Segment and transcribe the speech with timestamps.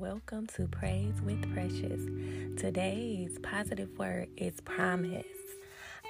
[0.00, 2.00] welcome to Praise with Precious.
[2.60, 5.24] Today's positive word is promise.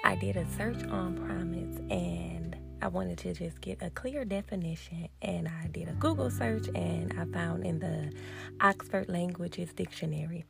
[0.03, 5.09] I did a search on promise and I wanted to just get a clear definition
[5.21, 8.11] and I did a Google search and I found in the
[8.59, 10.45] Oxford Languages Dictionary.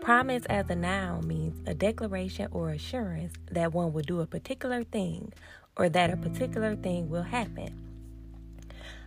[0.00, 4.82] Promise as a noun means a declaration or assurance that one will do a particular
[4.82, 5.32] thing
[5.76, 7.72] or that a particular thing will happen.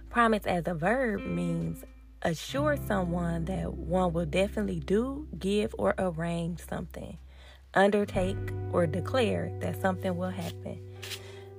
[0.10, 1.84] Promise as a verb means
[2.24, 7.18] assure someone that one will definitely do, give, or arrange something,
[7.74, 8.38] undertake,
[8.72, 10.80] or declare that something will happen.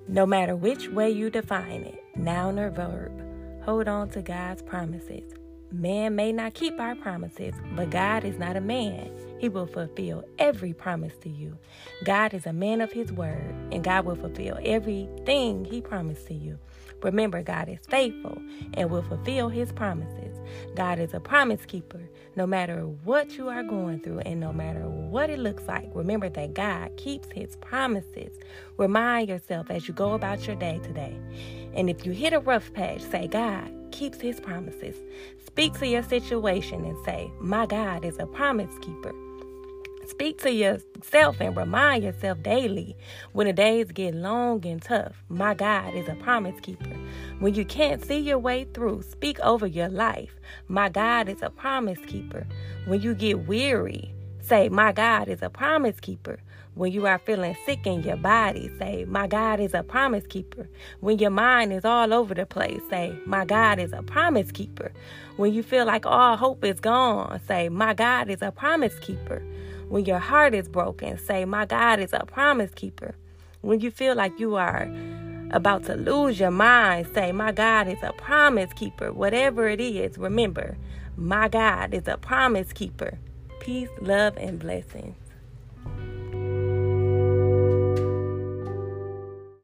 [0.09, 5.33] No matter which way you define it, noun or verb, hold on to God's promises.
[5.73, 9.11] Man may not keep our promises, but God is not a man.
[9.39, 11.57] He will fulfill every promise to you.
[12.05, 16.35] God is a man of his word, and God will fulfill everything he promised to
[16.35, 16.59] you.
[17.03, 18.41] Remember, God is faithful
[18.75, 20.39] and will fulfill his promises.
[20.75, 22.03] God is a promise keeper.
[22.37, 26.29] No matter what you are going through and no matter what it looks like, remember
[26.29, 28.39] that God keeps his promises.
[28.77, 31.19] Remind yourself as you go about your day today.
[31.75, 34.97] And if you hit a rough patch, say, God keeps his promises.
[35.47, 39.15] Speak to your situation and say, My God is a promise keeper.
[40.07, 42.97] Speak to yourself and remind yourself daily
[43.33, 45.23] when the days get long and tough.
[45.29, 46.97] My God is a promise keeper.
[47.39, 50.35] When you can't see your way through, speak over your life.
[50.69, 52.47] My God is a promise keeper.
[52.87, 56.39] When you get weary, say, My God is a promise keeper.
[56.75, 60.69] When you are feeling sick in your body, say, My God is a promise keeper.
[61.01, 64.93] When your mind is all over the place, say, My God is a promise keeper.
[65.37, 69.43] When you feel like all hope is gone, say, My God is a promise keeper.
[69.89, 73.15] When your heart is broken, say, My God is a promise keeper.
[73.61, 74.91] When you feel like you are
[75.51, 79.13] about to lose your mind, say, My God is a promise keeper.
[79.13, 80.77] Whatever it is, remember,
[81.17, 83.19] my God is a promise keeper.
[83.63, 85.22] Peace, love, and blessings.